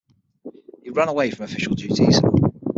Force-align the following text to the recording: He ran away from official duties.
He 0.81 0.89
ran 0.89 1.09
away 1.09 1.29
from 1.29 1.45
official 1.45 1.75
duties. 1.75 2.19